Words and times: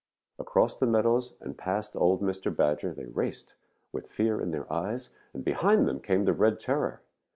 Across 0.39 0.79
the 0.79 0.87
meadows 0.87 1.35
and 1.41 1.55
past 1.55 1.95
old 1.95 2.23
Mr. 2.23 2.49
Badger 2.57 2.91
they 2.91 3.05
raced, 3.05 3.53
with 3.91 4.09
fear 4.09 4.41
in 4.41 4.49
their 4.49 4.65
eyes, 4.73 5.13
and 5.31 5.45
behind 5.45 5.87
them 5.87 5.99
came 5.99 6.25
the 6.25 6.33
Red 6.33 6.59
Terror. 6.59 7.03